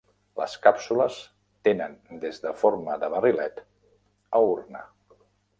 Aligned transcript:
Les 0.39 0.53
càpsules 0.61 1.17
tenen 1.69 1.93
des 2.25 2.41
de 2.47 2.53
forma 2.63 2.97
de 3.05 3.13
barrilet 3.17 3.63
a 4.39 4.43
urna. 4.55 4.83